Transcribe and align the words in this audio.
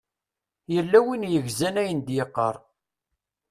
Yella 0.73 0.99
win 1.05 1.23
yegzan 1.31 1.75
ayen 1.81 1.99
d-yeqqar. 2.01 2.55